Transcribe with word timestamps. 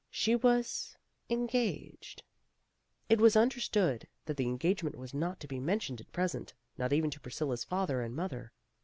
She 0.09 0.35
was 0.35 0.97
engaged. 1.29 2.23
It 3.07 3.21
was 3.21 3.35
un 3.35 3.51
PRISCILLA 3.51 3.59
HAS 3.59 3.67
A 3.67 3.67
SECRET 3.67 3.85
93 3.85 4.09
derstood 4.09 4.25
that 4.25 4.37
the 4.37 4.49
engagement 4.49 4.95
was 4.97 5.13
not 5.13 5.39
to 5.41 5.47
be 5.47 5.59
mentioned 5.59 6.01
at 6.01 6.11
present, 6.11 6.55
not 6.75 6.91
even 6.91 7.11
to 7.11 7.19
Priscilla's 7.19 7.63
father 7.63 8.01
and 8.01 8.15
mother. 8.15 8.51